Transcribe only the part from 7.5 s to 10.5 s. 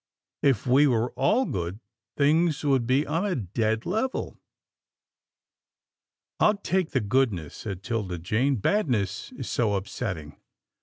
said 'Tilda Jane." Badness is so upsetting."